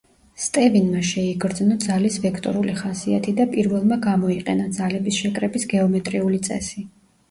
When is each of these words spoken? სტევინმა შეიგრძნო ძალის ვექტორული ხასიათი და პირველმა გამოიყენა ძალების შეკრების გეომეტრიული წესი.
სტევინმა 0.43 1.01
შეიგრძნო 1.09 1.77
ძალის 1.83 2.17
ვექტორული 2.25 2.75
ხასიათი 2.81 3.37
და 3.43 3.49
პირველმა 3.55 4.01
გამოიყენა 4.09 4.69
ძალების 4.83 5.25
შეკრების 5.25 5.73
გეომეტრიული 5.79 6.47
წესი. 6.53 6.89